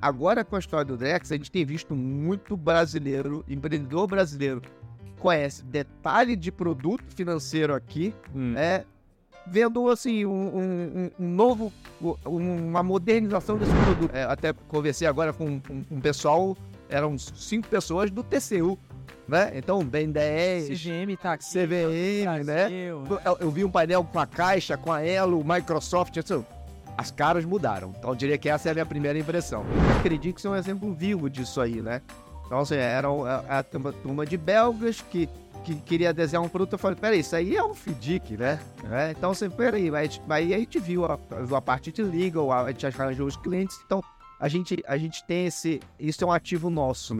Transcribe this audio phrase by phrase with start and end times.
[0.00, 4.70] Agora com a história do Drex, a gente tem visto muito brasileiro, empreendedor brasileiro, que
[5.18, 8.54] conhece detalhe de produto financeiro aqui, Hum.
[8.56, 8.84] é,
[9.46, 11.72] vendo assim um, um- um novo,
[12.02, 14.14] um- uma modernização desse produto.
[14.14, 15.60] É, até conversei agora com
[15.90, 16.56] um, pessoal,
[16.88, 18.78] eram cinco pessoas do TCU,
[19.26, 19.52] né?
[19.54, 21.44] Então, Ben 10, CGM tá aqui.
[21.44, 22.68] CVM, né?
[22.68, 26.44] Brasil, Eu, eu vi um painel com a Caixa, com a Elo, Microsoft, assim,
[26.96, 27.92] as caras mudaram.
[27.98, 29.64] Então eu diria que essa é a minha primeira impressão.
[29.98, 32.00] Acredito que é um exemplo vivo disso aí, né?
[32.46, 35.26] Então, assim, era um- a, a turma de belgas que,
[35.64, 36.74] que queria desenhar um produto.
[36.74, 38.60] Eu falei, peraí, isso aí é um FDIC, né?
[38.90, 41.18] É, então, assim, peraí, mas, mas aí a gente viu a,
[41.56, 43.78] a parte de legal, a gente arranjou os clientes.
[43.86, 44.02] Então,
[44.38, 45.80] a gente, a gente tem esse.
[45.98, 47.16] Isso é um ativo nosso,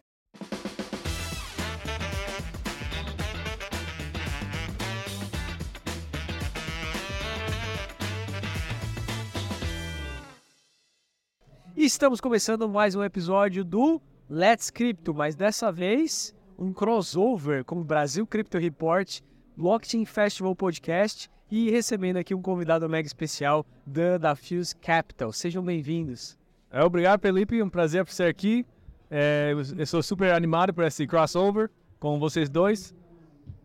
[11.92, 17.84] estamos começando mais um episódio do Let's Crypto, mas dessa vez um crossover com o
[17.84, 19.20] Brasil Crypto Report,
[19.56, 25.32] Blockchain Festival Podcast e recebendo aqui um convidado mega especial, Dan da Fuse Capital.
[25.32, 26.38] Sejam bem-vindos.
[26.70, 27.62] É, obrigado, Felipe.
[27.62, 28.64] Um prazer por estar aqui.
[29.10, 31.70] É, eu- eu sou super animado por esse crossover
[32.00, 32.94] com vocês dois.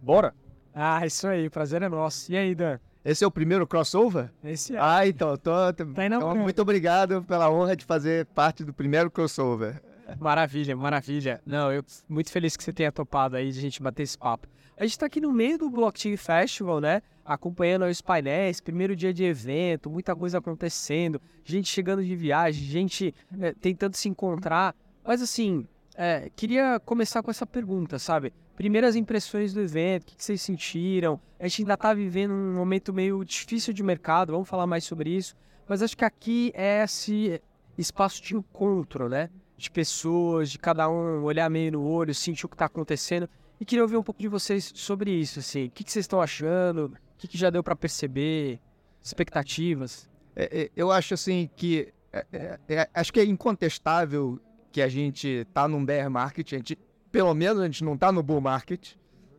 [0.02, 0.36] Bora!
[0.75, 2.30] Ah, isso aí, o prazer é nosso.
[2.31, 2.78] E aí, Dan?
[3.09, 4.30] Esse é o primeiro crossover?
[4.44, 4.80] Esse é.
[4.81, 9.09] Ah, então, tô, tô- Tá então, muito obrigado pela honra de fazer parte do primeiro
[9.09, 9.81] crossover.
[10.19, 11.41] Maravilha, maravilha.
[11.45, 14.45] Não, eu muito feliz que você tenha topado aí de a gente bater esse papo.
[14.75, 17.02] A gente tá aqui no meio do Blockchain Festival, né?
[17.23, 23.16] Acompanhando os painéis, primeiro dia de evento, muita coisa acontecendo, gente chegando de viagem, gente
[23.39, 24.75] eh, tentando se encontrar.
[25.05, 28.33] Mas assim, eh, queria começar com essa pergunta, sabe?
[28.58, 31.17] Primeiras impressões do evento, o que, vocês sentiram?
[31.39, 35.11] A gente ainda tá vivendo um momento meio difícil de mercado, vamos falar mais sobre
[35.11, 35.33] isso.
[35.66, 37.41] Mas acho que aqui é esse
[37.77, 39.30] espaço de encontro, né?
[39.58, 43.27] de pessoas, de cada um olhar meio no olho, sentir o que está acontecendo.
[43.59, 45.65] E queria ouvir um pouco de vocês sobre isso, assim.
[45.65, 46.86] O que, vocês estão achando?
[46.86, 48.60] O que, já deu para perceber?
[49.02, 50.08] Expectativas?
[50.36, 54.39] É, é, eu acho assim que é, é, é, acho que é incontestável
[54.71, 56.77] que a gente tá num bear market, a gente,
[57.17, 58.89] pelo menos a gente não tá no bull market,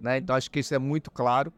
[0.00, 0.18] né?
[0.18, 1.52] Então acho que isso é muito claro.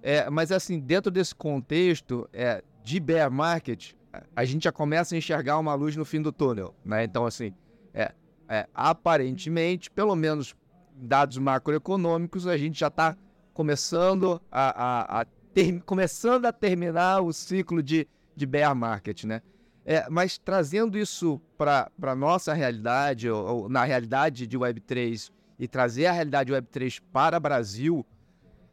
[0.00, 5.16] É, mas assim, dentro desse contexto é, de bear market, a- a gente já começa
[5.16, 7.02] a enxergar uma luz no fim do túnel, né?
[7.02, 7.52] Então assim,
[7.92, 8.12] é,
[8.48, 10.54] é, aparentemente, pelo menos
[10.94, 13.16] dados macroeconômicos, a gente já está
[13.52, 14.84] começando a,
[15.16, 19.42] a- a ter- começando a terminar o ciclo de, de bear market, né?
[19.84, 25.66] É, mas trazendo isso para a nossa realidade, ou, ou na realidade de Web3, e
[25.66, 28.06] trazer a realidade Web3 para o Brasil,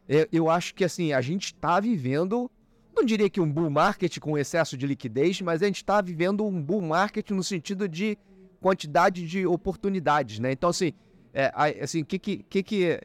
[0.08, 2.50] é, eu acho que assim, a gente está vivendo,
[2.94, 6.44] não diria que um bull market com excesso de liquidez, mas a gente está vivendo
[6.46, 8.16] um bull market no sentido de
[8.60, 10.52] quantidade de oportunidades, né?
[10.52, 10.92] Então, assim,
[11.32, 11.52] é,
[11.82, 13.00] assim, o que, que, que, que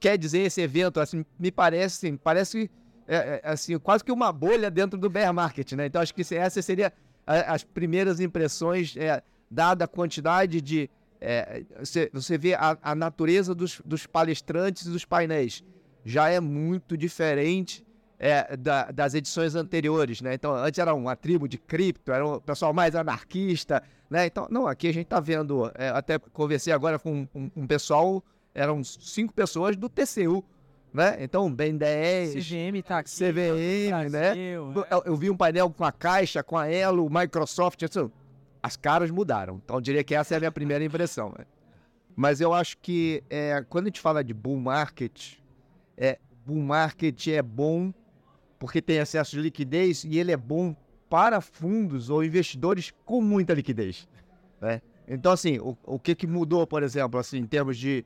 [0.00, 1.00] quer dizer esse evento?
[1.00, 2.70] Assim, me parece, assim, parece
[3.08, 5.86] é, é, assim, quase que uma bolha dentro do bear market, né?
[5.86, 6.92] Então, acho que essa seria
[7.26, 10.90] as primeiras impressões, é, dada a quantidade de...
[11.20, 15.62] é, você, você vê a, a natureza dos, dos palestrantes e dos painéis.
[16.04, 17.84] Já é muito diferente
[18.18, 20.34] é, da- das edições anteriores, né?
[20.34, 24.26] Então, antes era uma tribo de cripto, era um pessoal mais anarquista, né?
[24.26, 28.22] Então, não, aqui a gente tá vendo, é, até conversei agora com um, um pessoal,
[28.54, 30.42] eram cinco pessoas do TCU,
[30.92, 31.16] né?
[31.20, 33.10] Então, Ben 10, CGM tá aqui.
[33.10, 34.34] CVM, né?
[34.34, 38.10] Brasil, Eu, eu vi um painel com a Caixa, com a Elo, Microsoft, assim,
[38.62, 39.60] as caras mudaram.
[39.64, 41.34] Então, eu diria que essa é a minha primeira impressão.
[41.38, 41.44] né?
[42.16, 45.34] Mas eu acho que é, quando a gente fala de bull market,
[45.96, 47.92] é, bull market é bom
[48.58, 50.74] porque tem excesso de liquidez e ele é bom
[51.08, 54.08] para fundos ou investidores com muita liquidez.
[54.60, 54.82] né?
[55.06, 58.04] Então, assim, o, o que, que mudou, por exemplo, assim, em termos de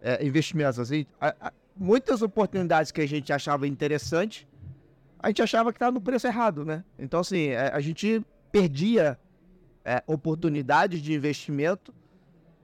[0.00, 0.78] é, investimentos?
[0.78, 4.46] Assim, a- a- muitas oportunidades que a gente achava interessantes,
[5.18, 6.84] a gente achava que estava no preço errado, né?
[6.98, 8.22] Então, assim, é, a gente
[8.52, 9.18] perdia
[9.84, 11.92] é, oportunidades de investimento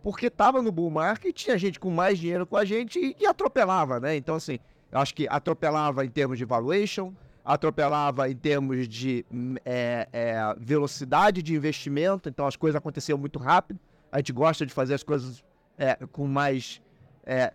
[0.03, 3.27] porque estava no bull market, tinha gente com mais dinheiro com a gente e, e
[3.27, 4.17] atropelava, né?
[4.17, 4.59] Então, assim,
[4.91, 7.13] eu acho que atropelava em termos de valuation,
[7.45, 13.39] atropelava em termos de hum, é, é, velocidade de investimento, então as coisas aconteciam muito
[13.39, 13.79] rápido.
[14.11, 15.45] A gente gosta de fazer as coisas
[15.79, 16.81] é, com mais,
[17.25, 17.53] é,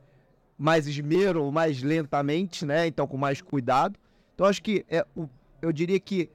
[0.57, 2.87] mais esmero, mais lentamente, né?
[2.87, 3.99] Então, com mais cuidado.
[4.33, 5.05] Então, acho que é,
[5.61, 6.29] eu diria que,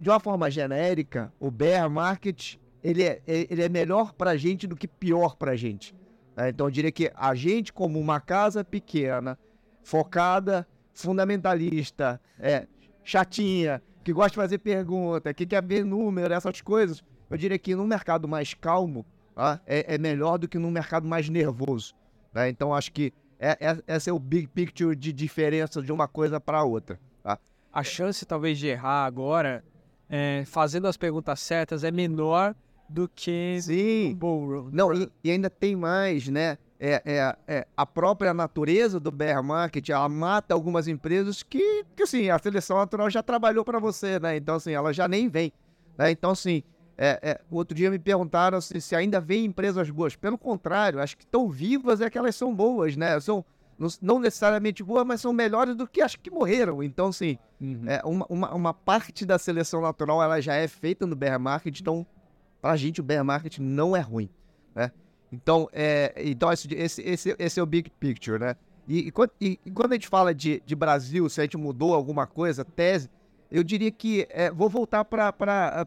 [0.00, 4.36] de uma forma genérica, o bear market ele é, é- ele é melhor para a
[4.36, 5.94] gente do que pior para a gente.
[6.36, 6.48] né?
[6.48, 9.38] Então, eu diria que a gente, como uma casa pequena,
[9.82, 12.66] focada, fundamentalista, é,
[13.04, 17.74] chatinha, que gosta de fazer pergunta, que quer ver número, essas coisas, eu diria que
[17.74, 19.04] num mercado mais calmo,
[19.34, 19.60] tá?
[19.66, 21.94] é, é melhor do que num mercado mais nervoso.
[22.32, 22.48] Né?
[22.48, 26.40] Então acho que é, é, esse é o big picture de diferença de uma coisa
[26.40, 26.98] para outra.
[27.22, 27.38] Tá?
[27.72, 29.64] A chance talvez de errar agora,
[30.08, 32.54] é, fazendo as perguntas certas, é menor
[32.90, 34.14] do que Sim.
[34.14, 34.68] Bull.
[34.72, 36.58] Não, e, e ainda tem mais, né?
[36.78, 42.02] É, é, é, a própria natureza do bear market, ela mata algumas empresas que, que
[42.02, 44.36] assim, a seleção natural já trabalhou para você, né?
[44.36, 45.52] Então, assim, ela já nem vem.
[45.96, 46.10] Né?
[46.10, 46.62] Então, assim,
[46.96, 50.16] é, é, o outro dia me perguntaram se, se, ainda vem empresas boas.
[50.16, 53.20] Pelo contrário, acho que estão vivas é que elas são boas, né?
[53.20, 53.44] São
[54.02, 56.82] não, necessariamente boas, mas são melhores do que as que morreram.
[56.82, 57.84] Então, assim, uhum.
[57.86, 61.80] é, uma, uma, uma, parte da seleção natural ela já é feita no bear market,
[61.80, 62.06] então,
[62.60, 64.28] para a gente, o bear market não é ruim,
[64.74, 64.92] né?
[65.32, 68.56] Então, é, então esse, esse, esse é o big picture, né?
[68.88, 71.94] E, e, quando, e quando a gente fala de, de Brasil, se a gente mudou
[71.94, 73.08] alguma coisa, tese,
[73.50, 75.86] eu diria que é, vou voltar para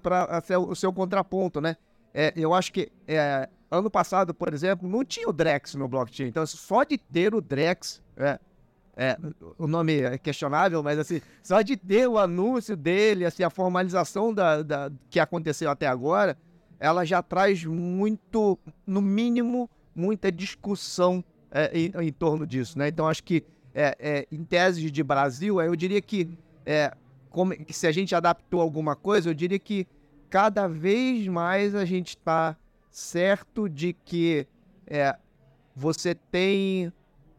[0.69, 1.75] o seu contraponto, né?
[2.13, 6.27] É, eu acho que é, ano passado, por exemplo, não tinha o Drex no blockchain.
[6.27, 8.39] Então, só de ter o Drex, é,
[8.95, 9.17] é,
[9.57, 14.33] o nome é questionável, mas assim, só de ter o anúncio dele, assim, a formalização
[14.33, 16.37] da, da, que aconteceu até agora,
[16.83, 22.89] ela já traz muito, no mínimo, muita discussão é, em, em, torno disso, né?
[22.89, 23.41] Então acho que
[23.73, 26.93] é, é, em tese de Brasil, eu diria que, é,
[27.29, 29.87] como, se a gente adaptou alguma coisa, eu diria que
[30.29, 32.57] cada vez mais a gente está
[32.91, 34.45] certo de que
[34.85, 35.15] é,
[35.73, 36.91] você tem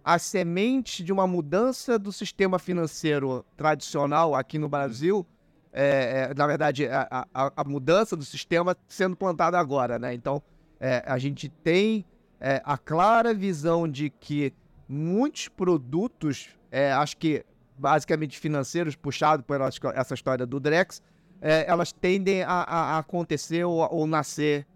[0.02, 5.26] a semente de uma mudança do sistema financeiro tradicional aqui no Brasil
[5.74, 10.14] é, é, na verdade, a, a, a, mudança do sistema sendo plantada agora, né?
[10.14, 10.40] Então,
[10.78, 12.04] é, a gente tem
[12.40, 14.54] é, a clara visão de que
[14.88, 17.44] muitos produtos, é, acho que
[17.76, 19.60] basicamente financeiros, puxados por
[19.94, 21.02] essa história do Drex,
[21.42, 24.66] é, elas tendem a, a acontecer ou, ou nascer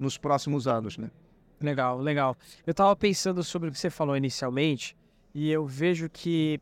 [0.00, 1.10] nos próximos anos, né?
[1.60, 2.36] Legal, legal.
[2.66, 4.96] Eu estava pensando sobre o que você falou inicialmente
[5.32, 6.60] e eu vejo que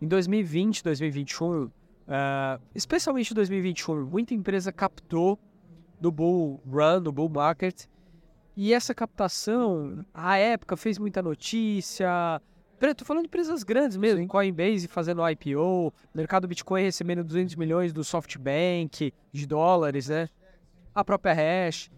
[0.00, 1.70] em 2020, 2021
[2.02, 5.38] Uh, especialmente em 2021, muita empresa captou
[6.00, 7.86] do bull run, do bull market.
[8.56, 12.40] E essa captação, à época, fez muita notícia.
[12.80, 14.26] Estou falando de empresas grandes mesmo, Sim.
[14.26, 20.28] Coinbase fazendo IPO, mercado Bitcoin recebendo 200 milhões do SoftBank, de dólares, né?
[20.92, 21.90] A própria Hash.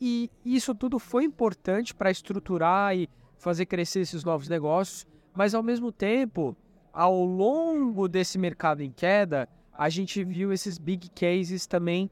[0.00, 5.04] E isso tudo foi importante para estruturar e fazer crescer esses novos negócios,
[5.34, 6.56] mas ao mesmo tempo
[6.92, 12.10] ao longo desse mercado em queda, a gente viu esses big cases também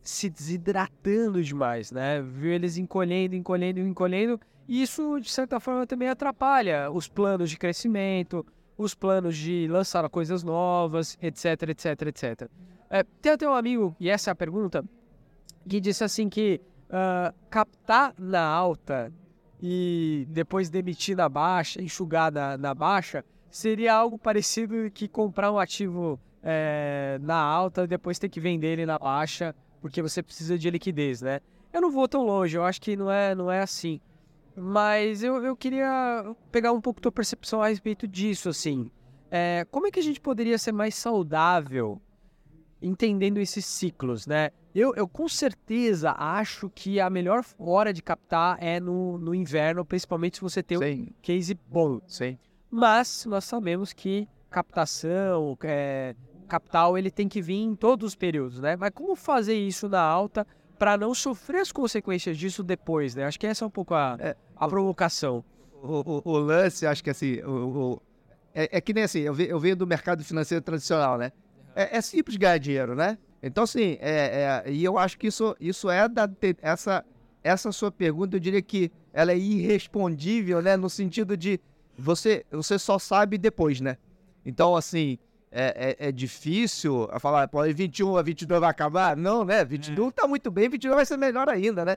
[0.00, 2.20] se desidratando demais, né?
[2.22, 4.40] Viu eles encolhendo, encolhendo, encolhendo.
[4.68, 8.44] E isso, de certa forma, também atrapalha os planos de crescimento,
[8.76, 12.50] os planos de lançar coisas novas, etc, etc, etc.
[12.90, 14.84] É, tem até um amigo, e essa é a pergunta,
[15.68, 19.12] que disse assim que uh, captar na alta
[19.60, 25.58] e depois demitir na baixa, enxugar na, na baixa, seria algo parecido que comprar um
[25.58, 30.58] ativo é, na alta e depois ter que vender ele na baixa, porque você precisa
[30.58, 31.40] de liquidez, né?
[31.70, 34.00] Eu não vou tão longe, eu acho que não é, não é assim.
[34.56, 38.90] Mas eu, eu queria pegar um pouco tua percepção a respeito disso, assim.
[39.30, 42.00] É, como é que a gente poderia ser mais saudável
[42.80, 44.50] entendendo esses ciclos, né?
[44.74, 49.84] Eu, eu com certeza acho que a melhor hora de captar é no, no inverno,
[49.84, 51.02] principalmente se você tem Sim.
[51.02, 52.00] um case bom.
[52.06, 52.38] Sim
[52.72, 56.14] mas nós sabemos que captação, é,
[56.48, 58.76] capital, ele tem que vir em todos os períodos, né?
[58.76, 60.46] Mas como fazer isso na alta
[60.78, 63.24] para não sofrer as consequências disso depois, né?
[63.24, 65.44] Acho que essa é um pouco a, é, a provocação.
[65.82, 68.00] O, o, o, lance, acho que assim, o,
[68.54, 71.30] é, é, que nem assim, eu, eu venho do mercado financeiro tradicional, né?
[71.76, 73.18] É, é simples ganhar dinheiro, né?
[73.42, 76.26] Então, assim, é, é, e eu acho que isso, isso é da.
[76.62, 77.04] Essa,
[77.44, 80.74] essa sua pergunta, eu diria que ela é irrespondível, né?
[80.74, 81.60] No sentido de
[81.98, 83.96] você, você só sabe depois, né?
[84.44, 85.18] Então, assim,
[85.50, 89.16] é, é, é difícil falar, pô, 21 a 22 vai acabar?
[89.16, 89.64] Não, né?
[89.64, 90.10] 21 é.
[90.10, 91.96] tá muito bem, 22 vai ser melhor ainda, né?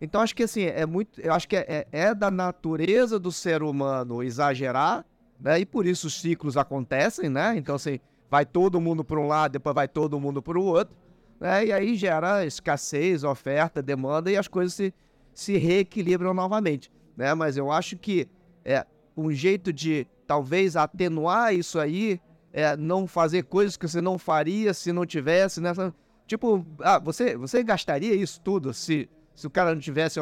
[0.00, 1.20] Então, acho que, assim, é muito...
[1.20, 5.04] Eu acho que é, é, é da natureza do ser humano exagerar,
[5.38, 5.60] né?
[5.60, 7.54] E por isso os ciclos acontecem, né?
[7.56, 7.98] Então, assim,
[8.30, 10.94] vai todo mundo para um lado, depois vai todo mundo para o outro,
[11.40, 11.66] né?
[11.66, 14.94] E aí gera escassez, oferta, demanda e as coisas se,
[15.34, 17.34] se reequilibram novamente, né?
[17.34, 18.28] Mas eu acho que
[18.64, 18.86] é,
[19.20, 22.20] um jeito de talvez atenuar isso aí,
[22.52, 25.94] é não fazer coisas que você não faria se não tivesse nessa.
[26.26, 30.18] Tipo, ah, você, você gastaria isso tudo se, se o cara não tivesse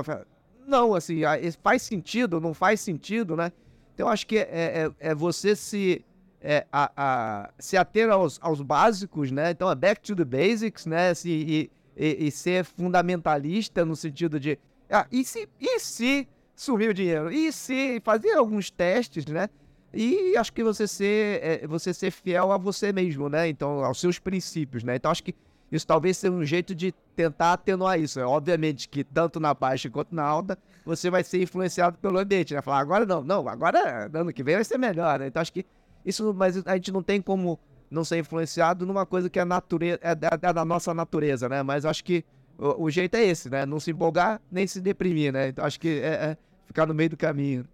[0.67, 3.53] Não, assim, ah, faz sentido, não faz sentido, né?
[3.95, 6.05] Então acho que é, é, é você se,
[6.41, 9.51] é, a, a, se ater aos, aos básicos, né?
[9.51, 11.13] Então é back to the basics, né?
[11.15, 14.59] Se, e, e, e ser fundamentalista no sentido de
[14.91, 16.27] ah, e se, e se
[16.61, 17.31] sumir o dinheiro?
[17.31, 19.49] E se fazer alguns testes, né?
[19.93, 23.49] E acho que você ser, é, você ser fiel a você mesmo, né?
[23.49, 24.97] Então, aos seus princípios, né?
[24.97, 25.35] Então, acho que
[25.71, 28.21] isso talvez seja um jeito de tentar atenuar isso.
[28.21, 32.55] É, obviamente que tanto na baixa quanto na alta, você vai ser influenciado pelo ambiente,
[32.55, 32.61] né?
[32.61, 35.29] Falar, agora não, não, agora ano que vem vai ser melhor, né?
[35.29, 35.65] Então, acho que
[36.05, 37.59] isso, mas a gente não tem como
[37.91, 41.63] não ser influenciado numa coisa que é, natureza, é, é da nossa natureza, né?
[41.63, 42.25] Mas acho que
[42.59, 43.65] o, o, jeito é esse, né?
[43.65, 45.49] Não se empolgar nem se deprimir, né?
[45.49, 46.37] Então acho que é, é
[46.69, 47.67] ficar no meio do caminho.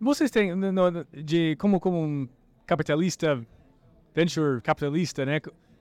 [0.00, 2.28] Vocês têm, no, de, como, como um
[2.66, 3.44] capitalista,
[4.14, 5.40] venture capitalista, né?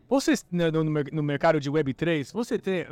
[0.10, 2.86] Vocês, no, no, mercado de Web3, você tem,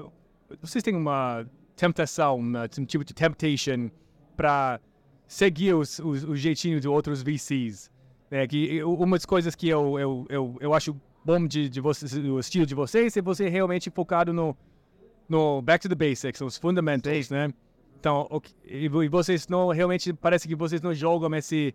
[0.61, 1.45] vocês têm uma
[1.75, 3.89] tentação, um tipo de temptation
[4.37, 4.79] para
[5.27, 7.91] seguir os, os, os jeitinhos de outros VCs.
[8.29, 8.47] Né?
[8.47, 10.95] Que uma das coisas que eu, eu, eu, eu acho
[11.25, 14.55] bom de, de vocês, o estilo de vocês é você realmente focado no,
[15.27, 17.51] no back to the basics, os fundamentals, né?
[17.99, 18.27] Então,
[18.65, 21.73] e vocês não realmente parece que vocês não jogam esse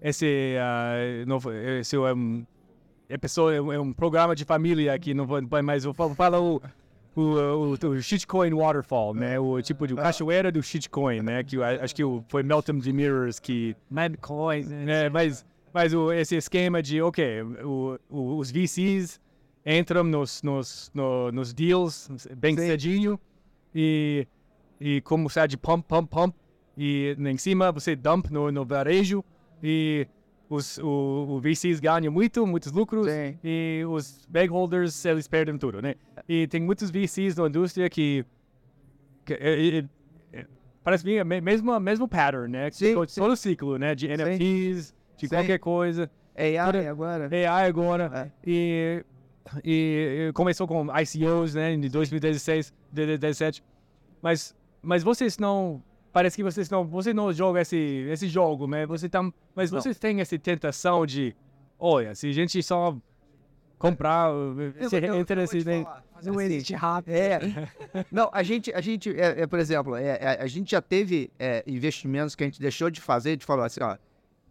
[0.00, 1.38] esse uh, não,
[1.78, 2.46] esse é um,
[3.08, 6.62] é pessoa é um programa de família aqui não vai mais eu falo, falo
[7.16, 9.38] o, o, o, o shitcoin waterfall, né?
[9.38, 11.42] O tipo de cachoeira do shitcoin, né?
[11.42, 15.08] Que acho que foi Melton de Mirrors que Madcoin, né?
[15.08, 19.20] Mas mas o, esse esquema de, ok, o, o, os VCs
[19.64, 22.66] entram nos, nos, no, nos deals bem Sim.
[22.66, 23.20] cedinho
[23.74, 24.26] e,
[24.80, 26.34] e como sai de pump, pump, pump,
[26.76, 29.24] e em cima você dump no, no varejo
[29.62, 30.06] e
[30.48, 33.38] os o, o VCs ganham muito, muitos lucros Sim.
[33.42, 35.94] e os bagholders eles perdem tudo, né?
[36.28, 38.24] E tem muitos VCs na indústria que,
[39.24, 39.84] que é, é,
[40.32, 40.46] é,
[40.82, 42.70] parece bem mesmo mesmo pattern, né?
[42.70, 43.94] Sim, todo o ciclo, né?
[43.94, 45.34] De NFTs, de Sim.
[45.34, 46.10] qualquer coisa.
[46.38, 47.28] AI agora.
[47.32, 48.10] AI agora.
[48.14, 48.30] É.
[48.46, 49.04] E,
[49.64, 53.64] e começou com ICOs, né, em 2016, 2017.
[54.22, 55.82] Mas, mas vocês não
[56.12, 58.86] parece que vocês não, vocês não jogam esse, esse jogo, né?
[58.86, 59.22] Você tá,
[59.54, 60.00] mas vocês não.
[60.00, 61.34] têm essa tentação de,
[61.78, 62.96] olha, se a gente só
[63.78, 65.62] comprar, eu, se eu, entra nesse,
[66.12, 67.14] fazer um exit rápido.
[67.14, 67.38] É.
[68.10, 71.30] não, a gente, a gente, é, é por exemplo, é, é, a gente já teve
[71.38, 73.96] é, investimentos que a gente deixou de fazer, de falar assim, ó,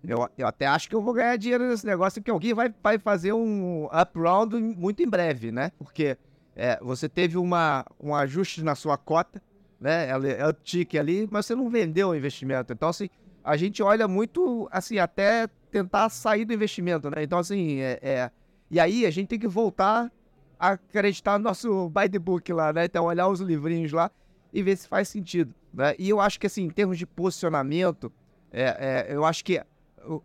[0.03, 2.97] eu, eu até acho que eu vou ganhar dinheiro nesse negócio, porque alguém vai, vai
[2.97, 5.71] fazer um up round muito em breve, né?
[5.77, 6.17] Porque
[6.55, 9.41] é, você teve uma, um ajuste na sua cota,
[9.79, 10.07] né?
[10.09, 12.73] Ela é uptick ali, mas você não vendeu o investimento.
[12.73, 13.09] Então, assim,
[13.43, 17.23] a gente olha muito, assim, até tentar sair do investimento, né?
[17.23, 18.31] Então, assim, é, é...
[18.69, 20.11] e aí a gente tem que voltar
[20.59, 22.85] a acreditar no nosso by the book lá, né?
[22.85, 24.11] Então, olhar os livrinhos lá
[24.51, 25.95] e ver se faz sentido, né?
[25.99, 28.11] E eu acho que, assim, em termos de posicionamento,
[28.51, 29.61] é, é, eu acho que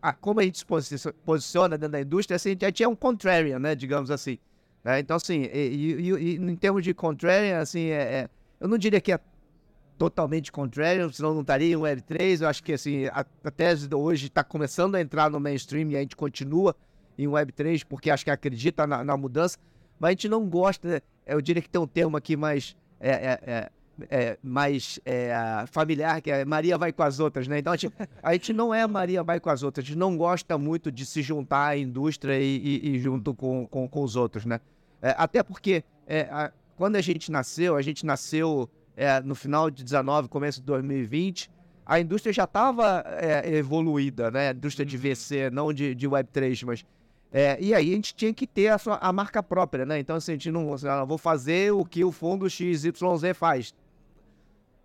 [0.00, 3.59] a, como a gente se posiciona dentro da indústria, assim, a gente é um contrarian,
[3.59, 4.38] né, digamos assim.
[4.85, 5.00] Né?
[5.00, 8.30] Então, assim, e, e, e, em termos de contrarian, assim, é, é,
[8.61, 9.21] eu não diria que é
[9.99, 12.42] totalmente contrarian, senão não estaria em Web3.
[12.42, 15.90] Eu acho que, assim, a, a tese de hoje está começando a entrar no mainstream
[15.90, 16.75] e a gente continua
[17.18, 19.58] em Web3 porque acho que acredita na, na mudança,
[19.99, 22.76] mas a gente não gosta, eu diria que tem um termo aqui mais...
[23.00, 23.70] É, é, é
[24.11, 25.32] é, mais é,
[25.70, 27.58] familiar, que é Maria vai com as outras, né?
[27.58, 30.16] Então a gente, a gente, não é Maria vai com as outras, a gente não
[30.16, 34.16] gosta muito de se juntar à indústria e, e, e junto com, com, com, os
[34.16, 34.61] outros, né?
[35.00, 35.84] É, até porque
[36.30, 40.66] a, quando a gente nasceu, a gente nasceu é, no final de 19, começo de
[40.66, 41.50] 2020,
[41.84, 44.50] a indústria já estava é, evoluída, né?
[44.50, 46.84] A indústria de VC, não de, de Web3, mas
[47.32, 49.99] é, e aí a gente tinha que ter a, sua, a marca própria, né?
[49.99, 52.92] Então, assim, a gente não, assim, ah, vou fazer o que o fundo XYZ
[53.34, 53.75] faz.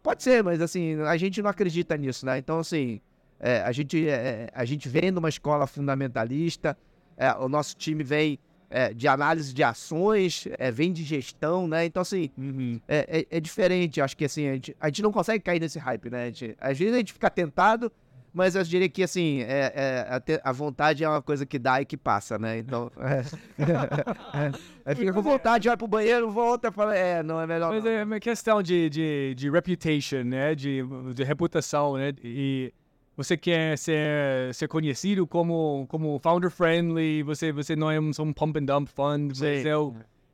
[0.01, 2.37] Pode ser, mas assim, a gente não acredita nisso, né?
[2.37, 3.01] Então, assim,
[3.37, 6.77] é, a, gente, é, a gente vem de uma escola fundamentalista,
[7.17, 11.85] é, o nosso time vem é, de análise de ações, é, vem de gestão, né?
[11.85, 12.79] Então, assim, uhum.
[12.87, 14.01] é, é, é diferente.
[14.01, 16.27] Acho que, assim, a gente, a gente não consegue cair nesse hype, né?
[16.27, 17.91] Gente, às vezes a gente fica tentado,
[18.33, 21.85] mas eu diria que, assim, é, é, a, vontade é uma coisa que dá e
[21.85, 22.59] que passa, né?
[22.59, 27.73] Então, é, é, fica com vontade, vai pro banheiro, volta, fala, é, não, é melhor
[27.73, 27.91] Mas não.
[27.91, 30.53] é uma questão de, de, de reputation, né?
[30.53, 30.83] De,
[31.13, 32.13] de reputação, né?
[32.23, 32.73] E
[33.17, 38.31] você quer ser, ser conhecido como, como founder friendly, você, você não é um, um
[38.31, 39.45] pump and dump fund, Sim.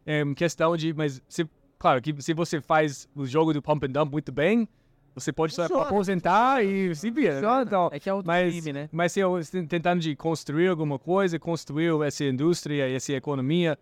[0.05, 1.47] é, é uma questão de, mas, se,
[1.79, 4.67] claro, que se você faz o jogo do pump and dump muito bem,
[5.15, 7.39] você pode só aposentar e se vira.
[7.39, 7.63] Né?
[7.65, 8.89] Então, é que é outro mas, time, né?
[8.91, 13.77] Mas se eu tentando de construir alguma coisa, construir essa indústria, essa economia,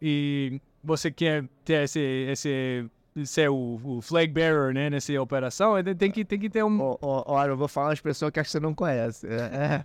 [0.00, 2.86] e você quer ter esse, esse
[3.24, 6.80] ser o, o flag bearer, né, nessa operação, tem que, tem que ter um...
[6.80, 9.26] Ó, ó, Olha, eu vou falar uma expressão que acho que você não conhece.
[9.26, 9.84] É,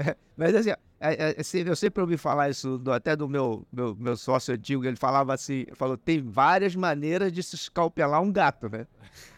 [0.00, 0.14] é.
[0.36, 1.36] Mas assim, é, é,
[1.66, 5.34] eu sempre ouvi falar isso do- até do meu, meu, meu sócio antigo, ele falava
[5.34, 8.86] assim, falou, tem várias maneiras de se escalpelar um gato, né?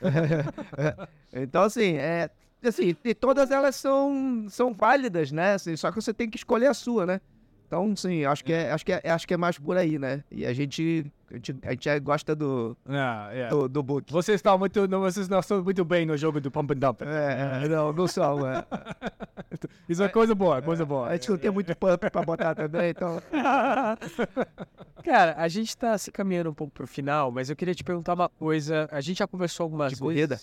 [1.32, 2.30] então, assim, é,
[2.64, 5.54] assim, e todas elas são, são válidas, né?
[5.54, 7.20] Assim, só que você tem que escolher a sua, né?
[7.66, 10.22] Então, sim, acho que é, acho que é, acho que é mais por aí, né?
[10.30, 11.35] E a gente, a
[11.71, 13.49] gente, é- gosta do, Ah, é.
[13.49, 14.12] do, do book.
[14.12, 17.02] Vocês estão muito, não, vocês não estão muito bem no jogo do pump and dump.
[17.02, 18.64] É, é, não, não são, é.
[19.88, 21.09] Isso é coisa boa, coisa boa.
[21.09, 23.21] A gente não tem muito pump pra botar também, então.
[25.04, 28.14] Cara, a gente tá se caminhando um pouco pro final, mas eu queria te perguntar
[28.14, 28.88] uma coisa.
[28.90, 30.02] A gente já conversou algumas De vezes.
[30.02, 30.40] corrida?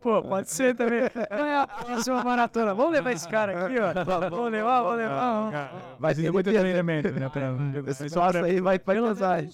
[0.00, 1.00] Pô, pode ser também.
[1.30, 2.74] É a próxima maratona.
[2.74, 3.92] Vamos levar esse cara aqui, ó.
[4.30, 5.96] Vamos levar, vamos levar.
[5.98, 7.28] Vai ter muito treinamento, né?
[7.28, 7.52] Pra,
[7.90, 9.44] Esse espaço aí vai, vai pesar.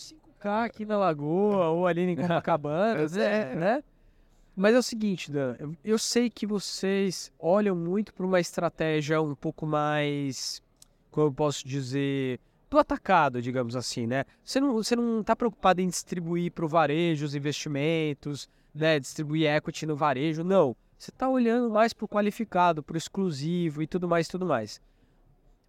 [0.47, 3.55] Menos 5K aqui na Lagoa ou ali em Copacabana, É.
[3.55, 3.85] né?
[4.55, 9.35] Mas é o seguinte, Dan, eu- sei que vocês olham muito para uma estratégia um
[9.35, 10.63] pouco mais,
[11.11, 14.25] como eu posso dizer, do atacado, digamos assim, né?
[14.43, 18.99] Você não, você não tá preocupado em distribuir para o varejo os investimentos, né?
[18.99, 20.75] Distribuir equity no varejo, não.
[20.99, 24.81] Você tá olhando mais para o qualificado, para o exclusivo e tudo mais, tudo mais.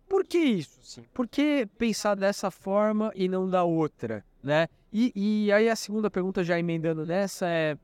[0.07, 0.79] Por que isso?
[0.81, 1.03] Assim?
[1.13, 4.67] Por que pensar dessa forma e não da outra, né?
[4.91, 7.77] E, e aí a segunda pergunta, já emendando nessa, é...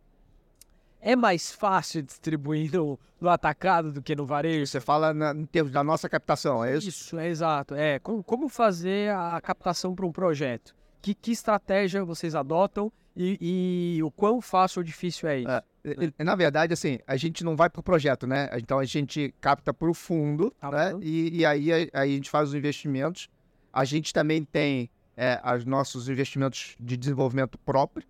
[1.05, 4.65] É mais fácil distribuir no, no atacado do que no varejo?
[4.65, 6.87] Você fala na- em termos da nossa captação, é isso?
[6.87, 7.75] Isso, é exato.
[7.75, 10.73] É, como, como fazer a captação para um projeto?
[11.01, 15.49] Que, que estratégia vocês adotam e, e o quão fácil ou difícil é isso?
[15.49, 16.23] É.
[16.23, 18.49] Na verdade, assim, a gente não vai pro projeto, né?
[18.53, 20.97] Então a gente capta pro fundo, Tá né?
[21.01, 23.27] E, e aí, aí a gente faz os investimentos.
[23.73, 28.05] A gente também tem é, os nossos investimentos de desenvolvimento próprio.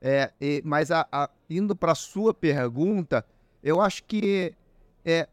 [0.00, 3.24] É, e- mas a- a- indo para a sua pergunta,
[3.62, 4.52] eu acho que
[5.04, 5.28] é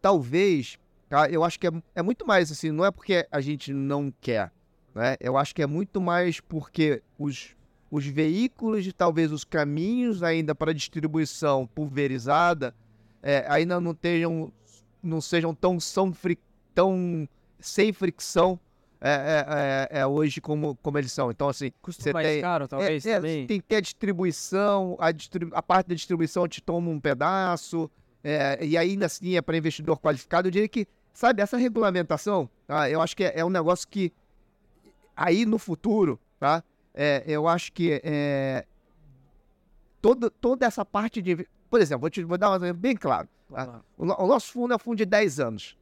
[0.00, 0.78] talvez,
[1.08, 1.28] tá?
[1.30, 4.52] Eu acho que é, é muito mais assim, não é porque a gente não quer,
[4.94, 5.16] né?
[5.20, 7.54] Eu acho que é muito mais porque os
[7.90, 12.74] os veículos e talvez os caminhos ainda para distribuição pulverizada
[13.22, 14.50] é, ainda não tenham
[15.02, 16.10] não sejam tão são
[16.74, 17.28] tão
[17.60, 18.58] sem fricção
[19.04, 21.30] é, é, é, é, hoje como, como eles são.
[21.30, 23.46] Então, assim, Custa mais tem- caro, talvez, é, é, também?
[23.46, 27.90] tem que ter a distribuição, a, distri- a parte da distribuição te toma um pedaço,
[28.22, 30.46] é, e ainda assim é para investidor qualificado.
[30.46, 34.12] Eu diria que, sabe, essa regulamentação, tá, eu acho que é, é um negócio que
[35.16, 36.62] aí no futuro, tá?
[36.94, 38.64] É, eu acho que é,
[40.00, 41.46] toda, toda essa parte de.
[41.70, 43.28] Por exemplo, vou, te, vou dar um exemplo bem claro.
[43.50, 43.82] Lá.
[43.96, 45.76] O, o nosso fundo é um fundo de 10 anos.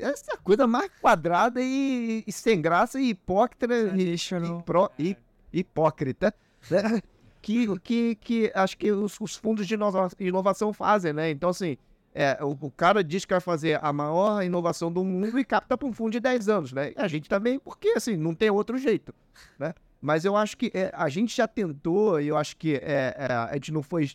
[0.00, 0.08] Tá?
[0.08, 4.90] Essa é a coisa mais quadrada e, e sem graça e hipócrita e, e pró-
[4.98, 5.16] e-
[5.52, 6.34] hipócrita
[6.70, 7.00] né?
[7.40, 11.30] que, que, que acho que os, os fundos de inova- inovação fazem, né?
[11.30, 11.76] Então, assim,
[12.14, 15.76] é, o, o cara diz que vai fazer a maior inovação do mundo e capta
[15.76, 16.92] para um fundo de 10 anos, né?
[16.92, 19.14] E a gente também, porque assim, não tem outro jeito,
[19.58, 19.74] né?
[20.00, 23.32] Mas eu acho que é, a gente já tentou, e eu acho que é, é,
[23.32, 24.10] a gente não foi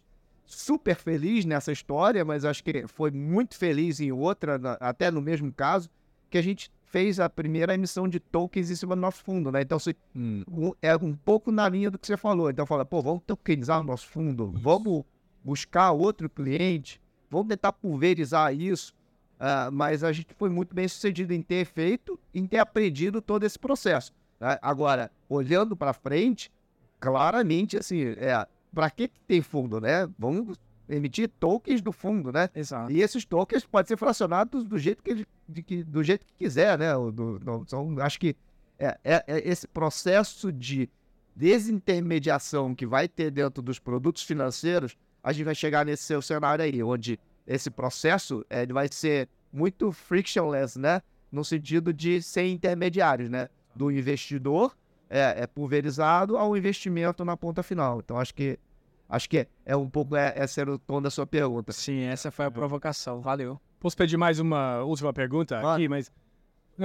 [0.51, 5.21] super feliz nessa história, mas acho que foi muito feliz em outra, na- até no
[5.21, 5.89] mesmo caso,
[6.29, 9.61] que a gente fez a primeira emissão de tokens em cima do nosso fundo, né?
[9.61, 12.49] Então, assim, um- é um pouco na linha do que você falou.
[12.49, 15.03] Então, fala, pô, vamos tokenizar o nosso fundo, vamos
[15.43, 18.93] buscar outro cliente, vamos tentar pulverizar isso.
[19.39, 23.43] Ah, mas a gente foi muito bem sucedido em ter feito, em ter aprendido todo
[23.45, 24.11] esse processo.
[24.39, 24.57] né?
[24.61, 26.51] Agora, olhando para frente,
[26.99, 30.09] claramente, assim, é, para que que tem fundo, né?
[30.17, 32.49] Vamos emitir tokens do fundo, né?
[32.55, 32.91] Exato.
[32.91, 36.77] E esses tokens podem ser fracionados do jeito que, de que- do jeito que quiser,
[36.77, 36.91] né?
[36.93, 38.35] Do- do- são- acho que
[38.79, 40.89] é, é- é esse processo de
[41.35, 46.63] desintermediação que vai ter dentro dos produtos financeiros, a gente vai chegar nesse seu cenário
[46.63, 51.01] aí, onde esse processo é, ele vai ser muito frictionless, né?
[51.31, 53.49] No sentido de sem intermediários, né?
[53.75, 54.75] Do investidor
[55.09, 57.99] é, é pulverizado ao investimento na ponta final.
[57.99, 58.59] Então acho que
[59.07, 61.71] acho que é, é um pouco é, esse era o tom da sua pergunta.
[61.71, 63.21] Sim, essa foi a provocação.
[63.21, 63.59] Valeu.
[63.79, 65.75] Posso pedir mais uma última pergunta Claro.
[65.75, 66.11] aqui, mas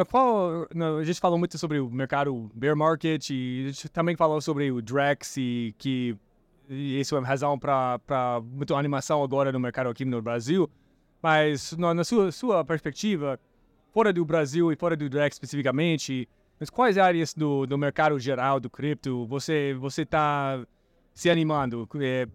[0.08, 0.66] qual,
[0.98, 4.72] a gente falou muito sobre o mercado bear market e a gente também falou sobre
[4.72, 6.16] o Drex e que
[6.68, 10.68] e isso é uma razão para muita animação agora no mercado aqui no Brasil.
[11.22, 13.38] Mas na, na sua, sua perspectiva,
[13.92, 18.60] fora do Brasil e fora do Drex especificamente, mas quais áreas do, do mercado geral
[18.60, 20.64] do cripto você você está
[21.12, 21.88] se animando?
[22.00, 22.26] É,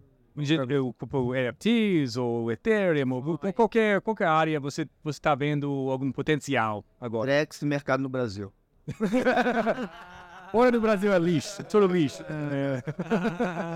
[1.34, 7.30] NFTs ou Ethereum ou qual- qualquer qualquer área você você está vendo algum potencial agora?
[7.30, 8.52] Forex mercado no Brasil.
[10.50, 12.24] Fora do Brasil é lixo, tudo lixo.
[12.24, 12.82] É.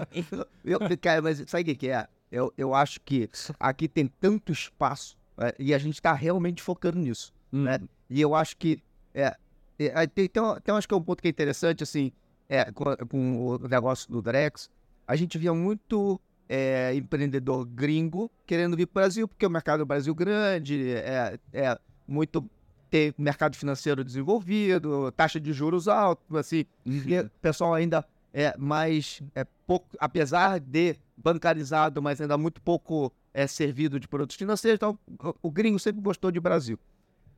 [0.65, 2.09] Eu, cara, mas sabe o que, que é?
[2.33, 3.29] Eu, eu acho que
[3.61, 7.33] aqui tem tanto espaço é, e a gente está realmente focando nisso.
[7.53, 7.79] Né?
[8.11, 8.83] E eu acho que
[9.15, 9.37] é,
[9.79, 12.13] é, aí tem, tem, tem, acho que é um ponto que é interessante, assim,
[12.49, 14.71] é, com, com o negócio do Drex,
[15.07, 19.81] a gente via muito é, empreendedor gringo querendo vir para o Brasil, porque o mercado
[19.81, 22.49] do Brasil é grande, é, é muito
[22.91, 29.21] ter mercado financeiro desenvolvido, taxa de juros alta, assim, e o pessoal ainda é mais
[29.35, 34.99] é pouco, apesar de bancarizado, mas ainda muito pouco é servido de produtos financeiros, então
[35.09, 36.79] o, o gringo sempre gostou de Brasil.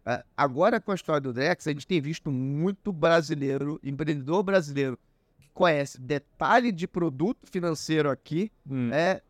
[0.06, 4.96] É, agora com a história do Drex, a gente tem visto muito brasileiro, empreendedor brasileiro,
[5.40, 8.90] que conhece detalhe de produto financeiro aqui, Hum.
[8.92, 9.20] é,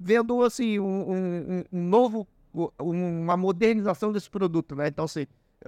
[0.00, 4.88] vendo assim um, um- um- novo, um- uma modernização desse produto, né?
[4.88, 5.26] Então, assim,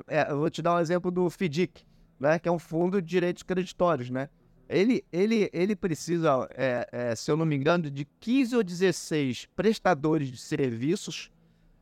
[0.08, 1.84] é, eu vou te dar um exemplo do FDIC,
[2.18, 2.38] né?
[2.38, 4.30] Que é um fundo de direitos creditórios, né?
[4.68, 9.46] Ele, ele, ele precisa, é, é, se eu não me engano, de 15 ou 16
[9.54, 11.30] prestadores de serviços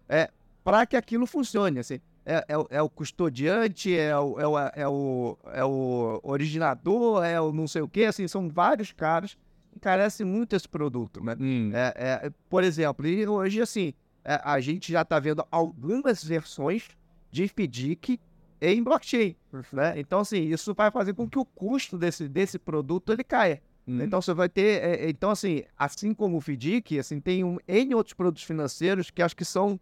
[0.09, 0.29] é,
[0.65, 1.79] para que aquilo funcione.
[1.79, 6.21] Assim, é, é, o- é o custodiante, é o, é, o, é, o, é o
[6.23, 8.05] originador, é o não sei o quê.
[8.05, 9.37] Assim, são vários caras
[9.73, 11.23] que carecem muito esse produto.
[11.23, 11.37] Né?
[11.39, 11.71] Hum.
[11.75, 11.93] É,
[12.27, 13.93] é, por exemplo, e hoje, assim,
[14.25, 16.89] é, a gente já está vendo algumas versões
[17.31, 18.19] de FDIC
[18.61, 19.37] em blockchain.
[19.73, 19.95] Né?
[20.01, 23.61] Então, assim, isso vai fazer com que o custo desse, desse produto ele caia.
[23.87, 24.01] Hum.
[24.01, 24.83] Então, você vai ter...
[24.83, 29.11] é, é, então, assim, assim como o FDIC, assim, tem um, N outros produtos financeiros
[29.11, 29.79] que acho que são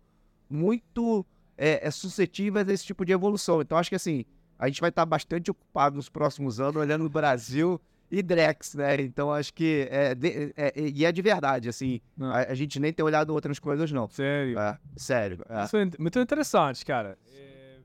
[0.50, 1.24] muito
[1.64, 3.60] é, é, suscetíveis a esse tipo de evolução.
[3.60, 4.24] Então, acho que, assim,
[4.58, 9.00] a gente vai estar bastante ocupado nos próximos anos olhando o Brasil e Drex, né?
[9.00, 9.86] Então, acho que...
[9.90, 12.30] É, de- é- é- e é de verdade, assim, Não.
[12.32, 14.08] a, a gente nem tem olhado outras coisas, não.
[14.08, 14.58] Sério.
[14.58, 15.38] É, sério.
[15.48, 15.64] é.
[15.64, 17.16] Isso é muito interessante, cara.
[17.32, 17.78] É,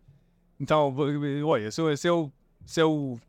[0.59, 0.93] Então,
[1.45, 2.31] olha, seu, seu,
[2.65, 3.19] seu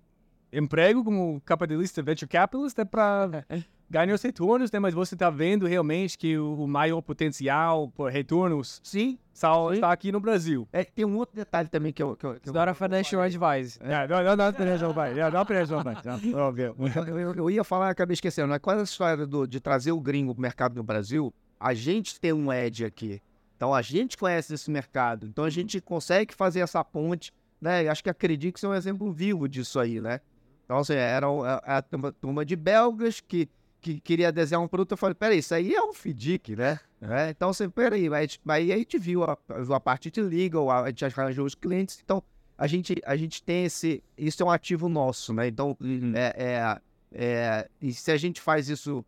[0.52, 3.44] emprego como capitalista, venture capitalist, é para
[3.90, 4.79] ganhar os retornos, né?
[4.79, 9.74] Mas você está vendo realmente que o, o maior potencial por retornos Sim, está, Sim.
[9.74, 10.68] está aqui no Brasil.
[10.72, 12.16] é, tem um outro detalhe também que eu...
[12.16, 13.79] Que eu, que eu- a financial advice.
[13.83, 15.12] É, não, não, não, não, não, vai.
[15.12, 15.96] É, não, não, vai.
[16.22, 16.77] Não, óbvio.
[17.07, 18.48] Eu, eu- eu ia falar, acabei esquecendo.
[18.48, 21.33] Mas qual é a história do- de trazer o gringo pro mercado no Brasil?
[21.59, 23.20] A gente tem um edge aqui.
[23.57, 25.27] Então a gente conhece esse mercado.
[25.27, 27.88] Então a gente consegue fazer essa ponte, né?
[27.88, 30.20] Acho que a Credix é um exemplo vivo disso aí, né?
[30.64, 33.48] Então, assim, era o- a, a turma, turma de belgas que,
[33.80, 34.92] que queria desenhar um produto.
[34.92, 36.80] Eu falei, peraí, isso aí é um FDIC, né?
[37.00, 39.38] É, então, assim, peraí, mas, mas aí a gente viu a,
[39.74, 42.00] a parte de legal, a gente arranjou os clientes.
[42.04, 42.22] Então,
[42.56, 44.02] a gente, a gente tem esse...
[44.16, 45.46] Isso é um ativo nosso, né?
[45.46, 45.76] Então,
[46.14, 46.80] é, é,
[47.12, 49.04] é, e se a gente faz isso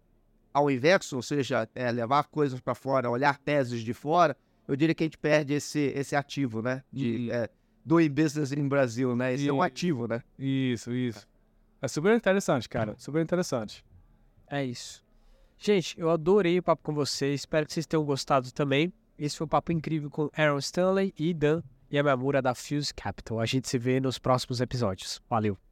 [0.53, 4.37] ao inverso, ou seja, é, levar coisas para fora, olhar teses de fora,
[4.69, 6.83] eu diria que a gente perde esse, esse ativo, né?
[6.93, 7.35] De Uhum.
[7.35, 7.49] é,
[7.85, 9.35] doing business in Brasil, né?
[9.35, 10.23] Esse é um ativo, né?
[10.39, 11.27] Isso, isso.
[11.83, 12.95] É super interessante, cara.
[12.99, 13.85] Super interessante.
[14.51, 15.05] É isso.
[15.57, 17.43] Gente, eu adorei o papo com vocês.
[17.43, 18.93] Espero que vocês tenham gostado também.
[19.19, 23.39] Esse foi um papo incrível com Aaron Stanley e Dan Yamamura da Fuse Capital.
[23.39, 25.21] A gente se vê nos próximos episódios.
[25.29, 25.70] Valeu!